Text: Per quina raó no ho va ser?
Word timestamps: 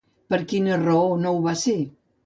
Per 0.33 0.39
quina 0.53 0.79
raó 0.81 1.05
no 1.23 1.35
ho 1.37 1.47
va 1.47 1.57
ser? 1.67 1.81